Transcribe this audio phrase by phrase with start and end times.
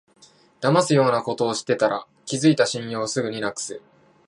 [0.61, 3.81] だますようなことしてたら、築いた信用をすぐになくす